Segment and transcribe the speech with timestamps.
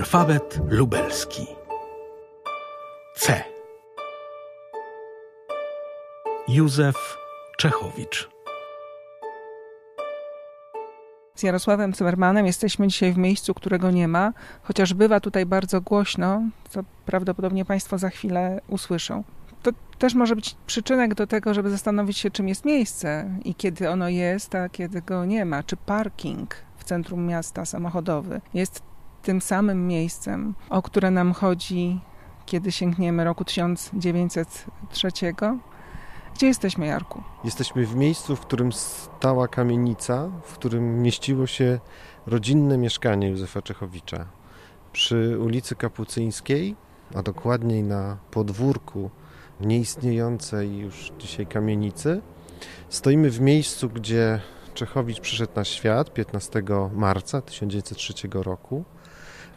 [0.00, 1.46] Alfabet lubelski.
[3.16, 3.44] C.
[6.48, 7.16] Józef
[7.58, 8.28] Czechowicz.
[11.34, 16.42] Z Jarosławem Zimmermanem jesteśmy dzisiaj w miejscu, którego nie ma, chociaż bywa tutaj bardzo głośno,
[16.68, 19.24] co prawdopodobnie Państwo za chwilę usłyszą.
[19.62, 23.90] To też może być przyczynek do tego, żeby zastanowić się, czym jest miejsce i kiedy
[23.90, 25.62] ono jest, a kiedy go nie ma.
[25.62, 28.89] Czy parking w centrum miasta samochodowy jest
[29.22, 32.00] tym samym miejscem, o które nam chodzi,
[32.46, 35.08] kiedy sięgniemy roku 1903?
[36.34, 37.22] Gdzie jesteśmy, Jarku?
[37.44, 41.80] Jesteśmy w miejscu, w którym stała kamienica, w którym mieściło się
[42.26, 44.26] rodzinne mieszkanie Józefa Czechowicza.
[44.92, 46.76] Przy ulicy Kapucyńskiej,
[47.14, 49.10] a dokładniej na podwórku
[49.60, 52.22] nieistniejącej już dzisiaj kamienicy,
[52.88, 54.40] stoimy w miejscu, gdzie
[54.74, 56.62] Czechowicz przyszedł na świat 15
[56.94, 58.84] marca 1903 roku.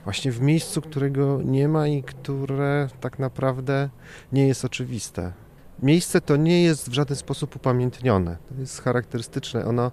[0.03, 3.89] Właśnie w miejscu, którego nie ma i które tak naprawdę
[4.31, 5.31] nie jest oczywiste.
[5.83, 8.37] Miejsce to nie jest w żaden sposób upamiętnione.
[8.49, 9.65] To jest charakterystyczne.
[9.65, 9.91] Ono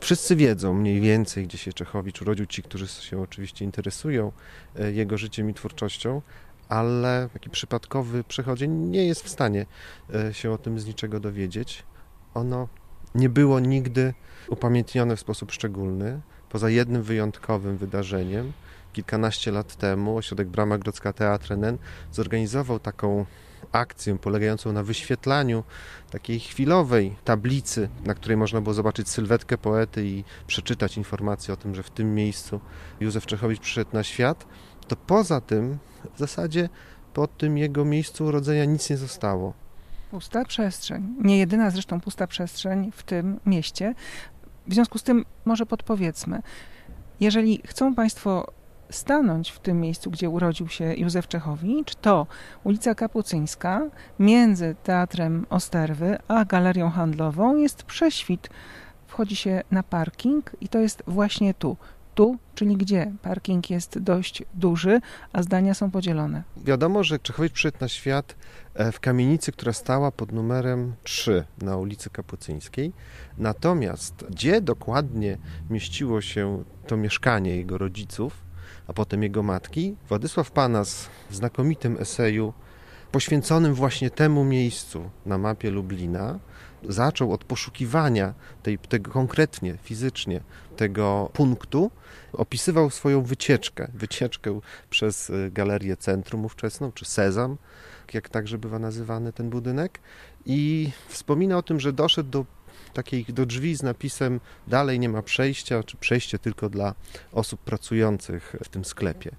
[0.00, 4.32] Wszyscy wiedzą mniej więcej, gdzie się Czechowicz urodził, ci, którzy się oczywiście interesują
[4.76, 6.22] e, jego życiem i twórczością,
[6.68, 9.66] ale taki przypadkowy przechodzień nie jest w stanie
[10.14, 11.84] e, się o tym z niczego dowiedzieć.
[12.34, 12.68] Ono
[13.14, 14.14] nie było nigdy
[14.48, 18.52] upamiętnione w sposób szczególny, poza jednym wyjątkowym wydarzeniem.
[18.92, 21.78] Kilkanaście lat temu ośrodek Brama Grodzka Teatr NN
[22.12, 23.26] zorganizował taką
[23.72, 25.64] akcję polegającą na wyświetlaniu
[26.10, 31.74] takiej chwilowej tablicy, na której można było zobaczyć sylwetkę poety i przeczytać informację o tym,
[31.74, 32.60] że w tym miejscu
[33.00, 34.46] Józef Czechowicz przyszedł na świat,
[34.88, 35.78] to poza tym
[36.14, 36.68] w zasadzie
[37.14, 39.54] po tym jego miejscu urodzenia nic nie zostało.
[40.10, 41.14] Pusta przestrzeń.
[41.18, 43.94] Nie jedyna zresztą pusta przestrzeń w tym mieście.
[44.66, 46.42] W związku z tym może podpowiedzmy,
[47.20, 48.52] jeżeli chcą Państwo
[48.90, 52.26] stanąć w tym miejscu, gdzie urodził się Józef Czechowicz, to
[52.64, 53.82] ulica Kapucyńska
[54.18, 58.50] między Teatrem Osterwy a Galerią Handlową jest prześwit.
[59.06, 61.76] Wchodzi się na parking i to jest właśnie tu.
[62.14, 63.12] Tu, czyli gdzie?
[63.22, 65.00] Parking jest dość duży,
[65.32, 66.42] a zdania są podzielone.
[66.56, 68.36] Wiadomo, że Czechowicz przyszedł na świat
[68.74, 72.92] e, w kamienicy, która stała pod numerem 3 na ulicy Kapucyńskiej.
[73.38, 75.38] Natomiast gdzie dokładnie
[75.70, 78.49] mieściło się to mieszkanie jego rodziców,
[78.90, 82.52] a potem jego matki, Władysław Panas w znakomitym eseju
[83.12, 86.38] poświęconym właśnie temu miejscu na mapie Lublina
[86.88, 90.40] zaczął od poszukiwania tej, tego konkretnie, fizycznie
[90.76, 91.90] tego punktu,
[92.32, 97.56] opisywał swoją wycieczkę, wycieczkę przez y, Galerię Centrum ówczesną, czy Sezam,
[98.14, 100.00] jak także bywa nazywany ten budynek.
[100.46, 102.46] I wspomina o tym, że doszedł do
[102.92, 106.94] takiej do drzwi z napisem dalej nie ma przejścia, czy przejście tylko dla
[107.32, 109.30] osób pracujących w tym sklepie.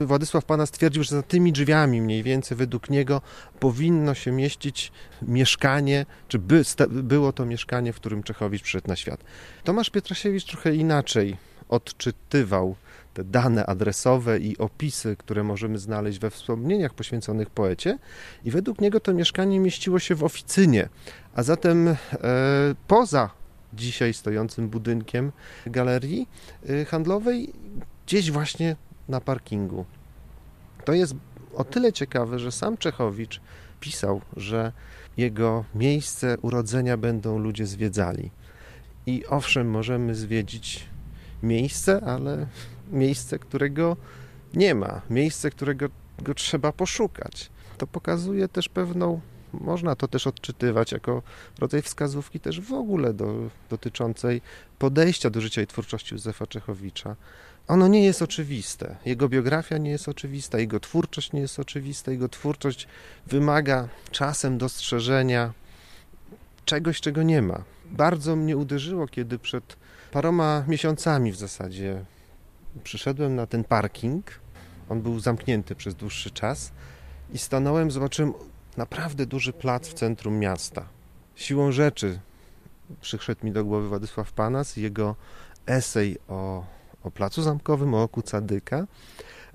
[0.00, 3.22] Władysław Pana stwierdził, że za tymi drzwiami mniej więcej według niego
[3.60, 9.24] powinno się mieścić mieszkanie, czy by, było to mieszkanie, w którym Czechowicz przyszedł na świat.
[9.64, 11.36] Tomasz Pietrasiewicz trochę inaczej
[11.70, 12.76] odczytywał
[13.14, 17.98] te dane adresowe i opisy, które możemy znaleźć we wspomnieniach poświęconych poecie.
[18.44, 20.88] I według niego to mieszkanie mieściło się w oficynie,
[21.34, 21.96] a zatem e,
[22.88, 23.30] poza
[23.72, 25.32] dzisiaj stojącym budynkiem
[25.66, 26.28] galerii
[26.68, 27.52] e, handlowej,
[28.06, 28.76] gdzieś właśnie
[29.08, 29.84] na parkingu.
[30.84, 31.14] To jest
[31.54, 33.40] o tyle ciekawe, że sam Czechowicz
[33.80, 34.72] pisał, że
[35.16, 38.30] jego miejsce urodzenia będą ludzie zwiedzali.
[39.06, 40.89] I owszem, możemy zwiedzić
[41.42, 42.46] miejsce, ale
[42.92, 43.96] miejsce, którego
[44.54, 45.86] nie ma, miejsce, którego
[46.18, 47.50] go trzeba poszukać.
[47.78, 49.20] To pokazuje też pewną,
[49.52, 51.22] można to też odczytywać jako
[51.58, 53.34] rodzaj wskazówki też w ogóle do,
[53.70, 54.42] dotyczącej
[54.78, 57.16] podejścia do życia i twórczości Józefa Czechowicza.
[57.68, 58.96] Ono nie jest oczywiste.
[59.04, 62.88] Jego biografia nie jest oczywista, jego twórczość nie jest oczywista, jego twórczość
[63.26, 65.52] wymaga czasem dostrzeżenia
[66.64, 67.62] czegoś, czego nie ma.
[67.90, 69.76] Bardzo mnie uderzyło, kiedy przed
[70.10, 72.04] paroma miesiącami w zasadzie
[72.84, 74.40] przyszedłem na ten parking.
[74.88, 76.72] On był zamknięty przez dłuższy czas
[77.32, 78.32] i stanąłem, zobaczyłem
[78.76, 80.86] naprawdę duży plac w centrum miasta.
[81.34, 82.18] Siłą rzeczy
[83.00, 85.16] przyszedł mi do głowy Władysław Panas i jego
[85.66, 86.64] esej o,
[87.02, 88.86] o placu zamkowym, o oku Cadyka.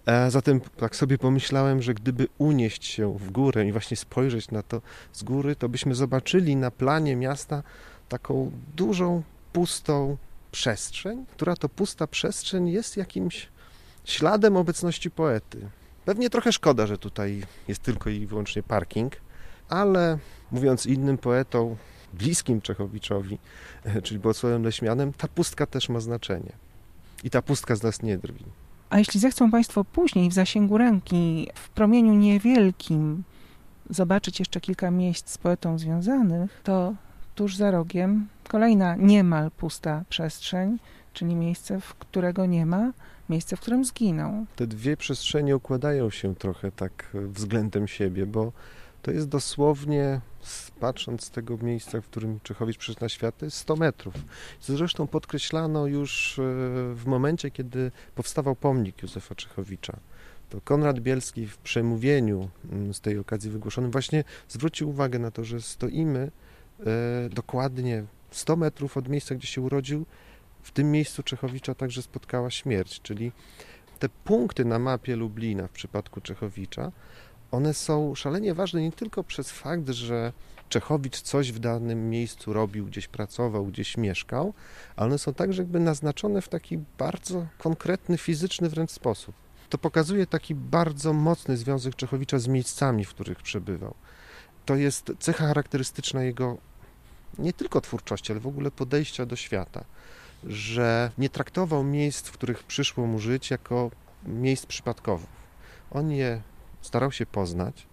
[0.05, 4.63] E, zatem tak sobie pomyślałem, że gdyby unieść się w górę i właśnie spojrzeć na
[4.63, 4.81] to
[5.13, 7.63] z góry, to byśmy zobaczyli na planie miasta
[8.09, 9.23] taką dużą,
[9.53, 10.17] pustą
[10.55, 13.47] przestrzeń, która to pusta przestrzeń jest jakimś
[14.05, 15.69] śladem obecności poety.
[16.05, 19.13] Pewnie trochę szkoda, że tutaj jest tylko i wyłącznie parking,
[19.69, 20.17] ale
[20.51, 21.75] mówiąc innym poetą,
[22.13, 23.37] bliskim Czechowiczowi,
[24.03, 26.51] czyli Bolesławem Leśmianem, ta pustka też ma znaczenie.
[27.23, 28.45] I ta pustka z nas nie drwi.
[28.89, 33.23] A A jeśli zechcą Państwo później w zasięgu ręki, w promieniu niewielkim,
[33.89, 36.93] zobaczyć jeszcze kilka miejsc z poetą związanych, to
[37.35, 40.77] tuż za rogiem kolejna niemal pusta przestrzeń,
[41.13, 42.91] czyli miejsce, w którego nie ma,
[43.29, 44.45] miejsce, w którym zginął.
[44.55, 48.51] Te dwie przestrzenie układają się trochę tak względem siebie, bo
[49.01, 50.21] to jest dosłownie,
[50.79, 54.13] patrząc z tego miejsca, w którym Czechowicz przyszedł na świat, to jest 100 metrów.
[54.61, 56.41] Zresztą podkreślano już e,
[56.95, 59.97] w momencie, kiedy powstawał pomnik Józefa Czechowicza.
[60.49, 62.49] To Konrad Bielski w przemówieniu
[62.93, 66.44] z tej okazji wygłoszonym właśnie zwrócił uwagę na to, że stoimy e,
[67.29, 70.05] dokładnie 100 metrów od miejsca, gdzie się urodził.
[70.61, 73.31] W tym miejscu Czechowicza także spotkała śmierć, czyli
[73.99, 76.91] te punkty na mapie Lublina w przypadku Czechowicza
[77.51, 80.33] one są szalenie ważne nie tylko przez fakt, że
[80.69, 84.53] Czechowicz coś w danym miejscu robił, gdzieś pracował, gdzieś mieszkał,
[84.95, 89.35] ale one są także jakby naznaczone w taki bardzo konkretny, fizyczny wręcz sposób.
[89.69, 93.95] To pokazuje taki bardzo mocny związek Czechowicza z miejscami, w których przebywał.
[94.65, 96.57] To jest cecha charakterystyczna jego
[97.37, 99.83] nie tylko twórczości, ale w ogóle podejścia do świata,
[100.43, 103.91] że nie traktował miejsc, w których przyszło mu żyć, jako
[104.25, 105.29] miejsc przypadkowych.
[105.91, 106.41] On je
[106.81, 107.87] starał się poznać.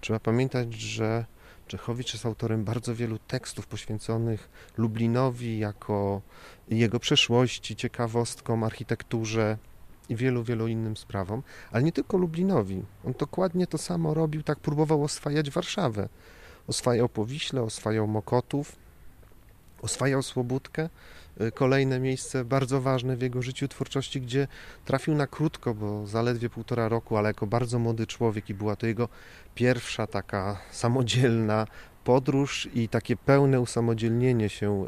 [0.00, 1.24] Trzeba pamiętać, że
[1.66, 6.22] Czechowicz jest autorem bardzo wielu tekstów poświęconych Lublinowi jako
[6.68, 9.58] jego przeszłości, ciekawostkom, architekturze
[10.08, 11.42] i wielu, wielu innym sprawom,
[11.72, 12.82] ale nie tylko Lublinowi.
[13.06, 16.08] On dokładnie to samo robił, tak próbował oswajać Warszawę.
[16.68, 18.76] Oswajał Powiśle, oswajał Mokotów,
[19.82, 20.88] oswajał Słobódkę,
[21.40, 24.48] y, kolejne miejsce bardzo ważne w jego życiu twórczości, gdzie
[24.84, 28.86] trafił na krótko, bo zaledwie półtora roku, ale jako bardzo młody człowiek i była to
[28.86, 29.08] jego
[29.54, 31.66] pierwsza taka samodzielna
[32.04, 34.84] podróż i takie pełne usamodzielnienie się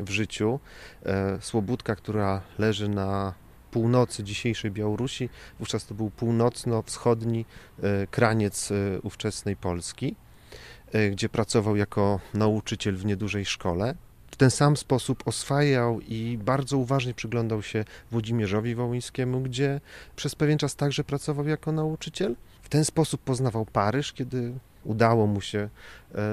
[0.00, 0.60] w życiu.
[1.06, 3.34] E, Słobódka, która leży na
[3.72, 5.28] północy dzisiejszej Białorusi,
[5.58, 7.44] wówczas to był północno-wschodni
[7.82, 10.16] e, kraniec e, ówczesnej Polski.
[10.92, 13.94] E, gdzie pracował jako nauczyciel w niedużej szkole.
[14.30, 19.80] W ten sam sposób oswajał i bardzo uważnie przyglądał się Włodzimierzowi Wołyńskiemu, gdzie
[20.16, 22.36] przez pewien czas także pracował jako nauczyciel.
[22.62, 24.52] W ten sposób poznawał Paryż, kiedy
[24.84, 25.68] udało mu się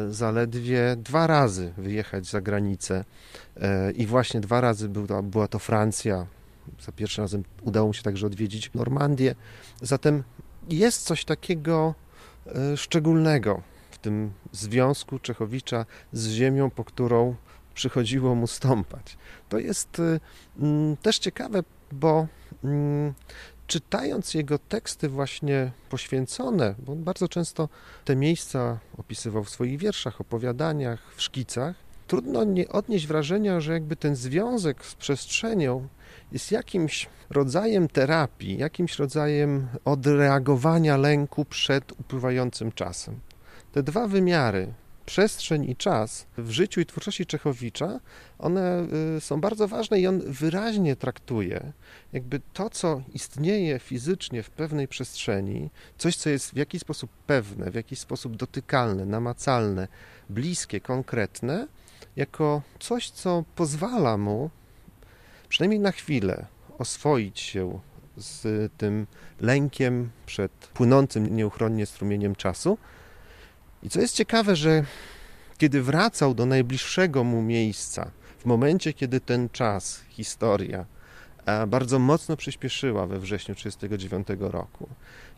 [0.10, 3.06] zaledwie dwa razy wyjechać za granicę
[3.96, 4.90] i właśnie dwa razy
[5.24, 6.26] była to Francja.
[6.82, 9.36] Za pierwszym razem udało mu się także odwiedzić Normandię.
[9.82, 10.24] Zatem
[10.70, 11.96] jest coś takiego
[12.76, 13.62] szczególnego
[14.02, 17.36] tym związku Czechowicza z ziemią, po którą
[17.74, 19.18] przychodziło mu stąpać.
[19.50, 20.02] To jest
[20.60, 22.28] mm, też ciekawe, bo
[23.68, 27.70] czytając jego teksty właśnie poświęcone, bo on bardzo często
[28.06, 31.76] te miejsca opisywał w swoich wierszach, opowiadaniach, w szkicach,
[32.08, 35.88] trudno nie odnieść wrażenia, że jakby ten związek z przestrzenią
[36.32, 43.20] jest jakimś rodzajem terapii, jakimś rodzajem odreagowania lęku przed upływającym czasem.
[43.72, 44.74] Te dwa wymiary,
[45.10, 48.00] przestrzeń i czas w życiu i twórczości Czechowicza,
[48.40, 48.88] one
[49.18, 51.74] y, są bardzo ważne i on wyraźnie traktuje
[52.14, 57.72] jakby to, co istnieje fizycznie w pewnej przestrzeni, coś, co jest w jakiś sposób pewne,
[57.72, 59.88] w jakiś sposób dotykalne, namacalne,
[60.30, 61.68] bliskie, konkretne,
[62.16, 64.50] jako coś, co pozwala mu
[65.50, 66.46] przynajmniej na chwilę
[66.78, 67.80] oswoić się
[68.18, 69.08] z tym
[69.42, 72.78] lękiem przed płynącym nieuchronnie strumieniem czasu,
[73.84, 74.84] i co jest ciekawe, że
[75.58, 80.86] kiedy wracał do najbliższego mu miejsca, w momencie, kiedy ten czas, historia
[81.46, 84.90] e, bardzo mocno przyspieszyła we wrześniu 1939 roku,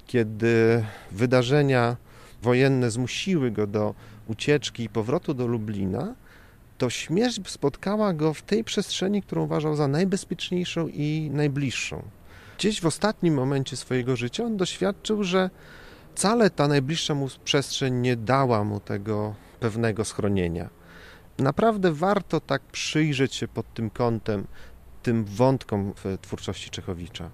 [0.08, 1.98] kiedy wydarzenia
[2.41, 3.96] wojenne zmusiły go do
[4.27, 6.15] ucieczki i powrotu do Lublina,
[6.82, 12.04] to śmierć spotkała go w tej przestrzeni, którą uważał za najbezpieczniejszą i najbliższą.
[12.58, 15.50] Gdzieś w ostatnim momencie swojego życia on doświadczył, że
[16.16, 20.70] wcale ta najbliższa mu przestrzeń nie dała mu tego pewnego schronienia.
[21.38, 24.48] Naprawdę warto tak przyjrzeć się pod tym kątem
[25.04, 27.30] tym wątkom w twórczości Czechowicza.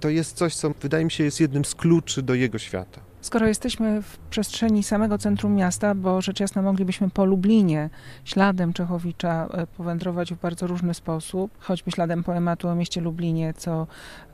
[0.00, 3.00] To jest coś, co wydaje mi się jest jednym z kluczy do jego świata.
[3.22, 7.90] Skoro jesteśmy w przestrzeni samego centrum miasta, bo rzecz jasna moglibyśmy po Lublinie
[8.24, 13.86] śladem Czechowicza e, powędrować w bardzo różny sposób, choćby śladem poematu o mieście Lublinie, co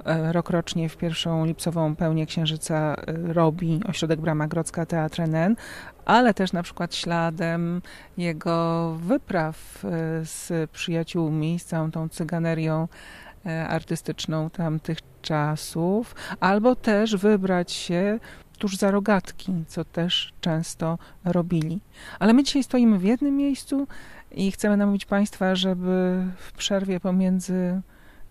[0.04, 5.56] e, rokrocznie w pierwszą lipcową pełnię Księżyca e, robi ośrodek Brama Grodzka Teatr NN,
[6.04, 7.82] ale też na przykład śladem
[8.16, 9.84] jego wypraw
[10.22, 12.88] z przyjaciółmi, z całą tą cyganerią
[13.68, 18.18] artystyczną tamtych czasów, albo też wybrać się
[18.58, 21.80] tuż za rogatki, co też często robili.
[22.18, 23.86] Ale my dzisiaj stoimy w jednym miejscu
[24.30, 27.80] i chcemy namówić Państwa, żeby w przerwie pomiędzy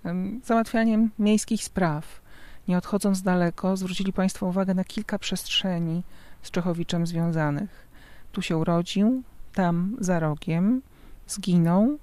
[0.04, 2.22] em, załatwianiem miejskich spraw.
[2.68, 6.04] Nie odchodząc daleko, zwrócili Państwo uwagę na kilka przestrzeni
[6.42, 7.88] z Czechowiczem związanych.
[8.32, 10.82] Tu się urodził, tam za rogiem,
[11.28, 11.98] zginął,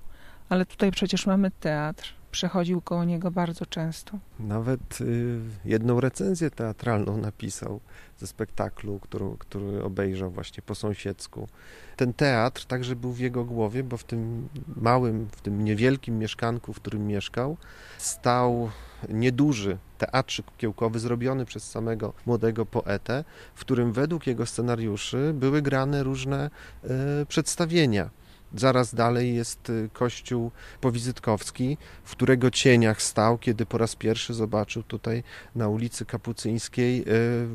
[0.49, 2.14] ale tutaj przecież mamy teatr.
[2.35, 4.19] Przechodził koło niego bardzo często.
[4.38, 7.81] Nawet y, jedną recenzję teatralną napisał
[8.19, 11.49] ze spektaklu, który, który obejrzał właśnie po sąsiedzku.
[11.97, 16.73] Ten teatr także był w jego głowie, bo w tym małym, w tym niewielkim mieszkanku,
[16.73, 17.57] w którym mieszkał,
[17.99, 18.71] stał
[19.09, 23.25] nieduży teatrzyk kiełkowy zrobiony przez samego młodego poetę,
[23.55, 26.50] w którym według jego scenariuszy były grane różne
[26.85, 28.11] y, przedstawienia.
[28.56, 34.82] Zaraz dalej jest y, kościół powizytkowski, w którego cieniach stał, kiedy po raz pierwszy zobaczył
[34.82, 35.23] tutaj
[35.54, 37.04] na ulicy Kapucyńskiej y,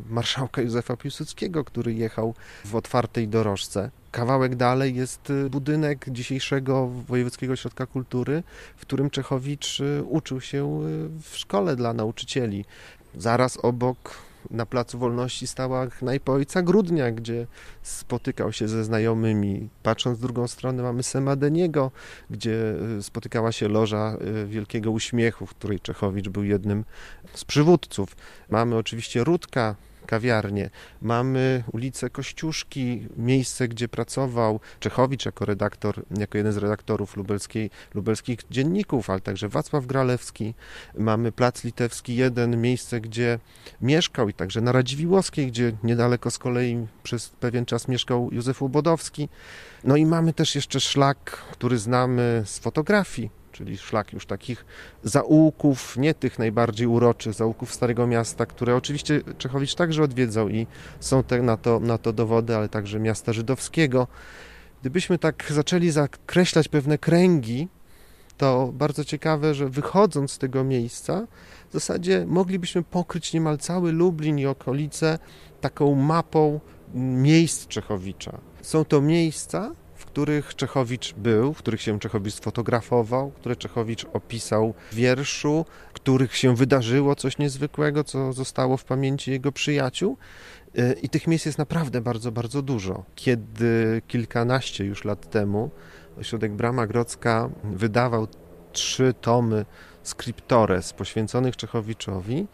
[0.09, 2.33] marszałka Józefa Piłsudskiego, który jechał
[2.65, 3.91] w otwartej dorożce.
[4.11, 8.43] Kawałek dalej jest y, budynek dzisiejszego Wojewódzkiego Ośrodka Kultury,
[8.77, 10.79] w którym Czechowicz uczył się
[11.21, 12.65] w szkole dla nauczycieli.
[13.15, 17.47] Zaraz obok na Placu Wolności stała knajpa Ojca Grudnia, gdzie
[17.81, 19.69] spotykał się ze znajomymi.
[19.83, 21.91] Patrząc w drugą stronę mamy Semadeniego,
[22.29, 26.85] gdzie y, spotykała się loża y, Wielkiego Uśmiechu, w której Czechowicz był jednym
[27.33, 28.15] z przywódców.
[28.49, 29.75] Mamy oczywiście Rudka,
[30.09, 30.69] kawiarnię.
[31.01, 38.39] Mamy ulicę Kościuszki, miejsce, gdzie pracował Czechowicz jako redaktor, jako jeden z redaktorów lubelskiej, lubelskich
[38.51, 40.53] dzienników, ale także Wacław Gralewski.
[40.97, 43.39] Mamy Plac Litewski jeden, miejsce, gdzie
[43.81, 49.29] mieszkał i także na Radziwiłowskiej, gdzie niedaleko z kolei przez pewien czas mieszkał Józef Łobodowski.
[49.83, 54.65] No i mamy też jeszcze szlak, który znamy z fotografii, czyli szlak już takich
[55.03, 60.67] zaułków, nie tych najbardziej uroczych zaułków Starego Miasta, które oczywiście Czechowicz także odwiedzał i
[60.99, 64.07] są te, na, to, na to dowody, ale także miasta żydowskiego.
[64.81, 67.67] Gdybyśmy tak zaczęli zakreślać pewne kręgi,
[68.37, 71.27] to bardzo ciekawe, że wychodząc z tego miejsca,
[71.69, 75.19] w zasadzie moglibyśmy pokryć niemal cały Lublin i okolice
[75.61, 76.59] taką mapą
[76.93, 78.37] miejsc Czechowicza.
[78.61, 79.71] Są to miejsca,
[80.11, 86.55] których Czechowicz był, w których się Czechowicz sfotografował, które Czechowicz opisał w wierszu, których się
[86.55, 90.17] wydarzyło coś niezwykłego, co zostało w pamięci jego przyjaciół.
[90.77, 93.03] E, I tych miejsc jest naprawdę bardzo, bardzo dużo.
[93.15, 95.71] Kiedy kilkanaście już lat temu
[96.19, 98.27] ośrodek Brama Grodzka wydawał
[98.71, 99.65] trzy tomy
[100.03, 102.47] scriptores poświęconych Czechowiczowi,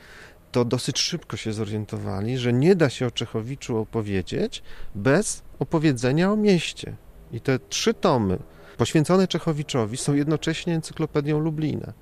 [0.52, 4.64] to dosyć szybko się zorientowali, że nie da się o Czechowiczu opowiedzieć
[4.96, 6.96] bez opowiedzenia o mieście.
[7.36, 8.38] I te trzy tomy
[8.78, 11.94] poświęcone Czechowiczowi są jednocześnie encyklopedią Lublina.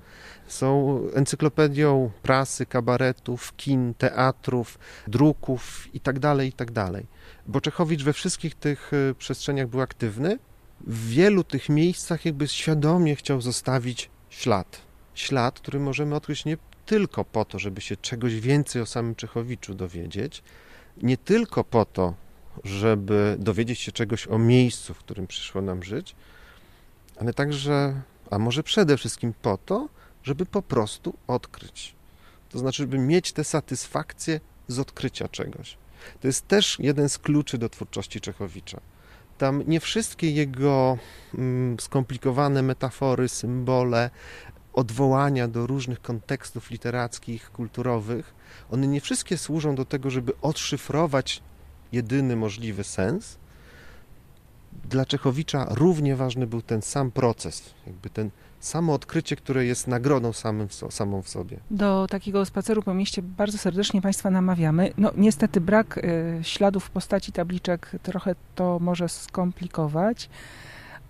[0.46, 6.72] Są encyklopedią prasy, kabaretów, kin, teatrów, druków itd., tak itd.
[6.92, 7.02] Tak
[7.46, 10.38] Bo Czechowicz we wszystkich tych y, przestrzeniach był aktywny.
[10.80, 14.80] W wielu tych miejscach jakby świadomie chciał zostawić ślad.
[15.14, 19.74] Ślad, który możemy odkryć nie tylko po to, żeby się czegoś więcej o samym Czechowiczu
[19.74, 20.42] dowiedzieć,
[21.02, 22.14] nie tylko po to,
[22.64, 26.14] żeby dowiedzieć się czegoś o miejscu, w którym przyszło nam żyć,
[27.20, 29.88] ale także, a może przede wszystkim po to,
[30.22, 31.94] żeby po prostu odkryć.
[32.50, 35.76] To znaczy, żeby mieć tę satysfakcję z odkrycia czegoś.
[36.20, 38.80] To jest też jeden z kluczy do twórczości Czechowicza.
[39.38, 40.98] Tam nie wszystkie jego
[41.34, 44.10] mm, skomplikowane metafory, symbole,
[44.72, 48.34] odwołania do różnych kontekstów literackich, kulturowych,
[48.70, 51.42] one nie wszystkie służą do tego, żeby odszyfrować
[51.94, 53.36] jedyny możliwy sens.
[54.90, 60.32] Dla Czechowicza równie ważny był ten sam proces, jakby ten samo odkrycie, które jest nagrodą
[60.32, 61.56] samym, samą w sobie.
[61.70, 64.92] Do takiego spaceru po mieście bardzo serdecznie Państwa namawiamy.
[64.98, 70.28] No niestety brak y, śladów w postaci tabliczek trochę to może skomplikować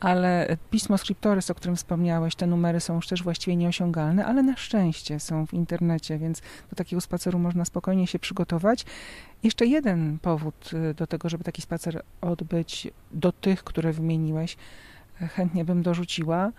[0.00, 4.56] ale pismo Scriptores, o którym wspomniałeś, te numery są już też właściwie nieosiągalne, ale na
[4.56, 8.84] szczęście są w internecie, więc do takiego spaceru można spokojnie się przygotować.
[9.42, 14.56] Jeszcze jeden powód y, do tego, żeby taki spacer odbyć, do tych, które wymieniłeś,
[15.22, 16.52] y, chętnie bym dorzuciła,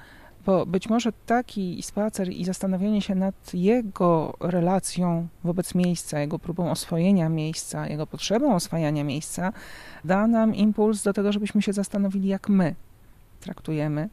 [0.46, 6.72] bo być może taki spacer i zastanowienie się nad jego relacją wobec miejsca, jego próbą
[6.72, 9.54] oswojenia miejsca, jego potrzebą oswajania miejsca,
[10.04, 12.76] da nam impuls do tego, żebyśmy się zastanowili, jak my
[13.46, 14.10] traktujemy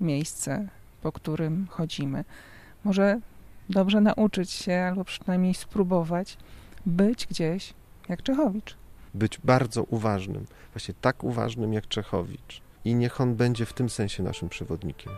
[0.00, 0.68] miejsce,
[1.02, 2.24] po którym chodzimy.
[2.84, 3.20] Może
[3.68, 6.38] dobrze nauczyć się, albo przynajmniej spróbować
[6.86, 7.74] być gdzieś
[8.08, 8.76] jak Czechowicz.
[9.14, 12.62] Być bardzo uważnym, właśnie tak uważnym jak Czechowicz.
[12.84, 15.12] I niech on będzie w tym sensie naszym przewodnikiem.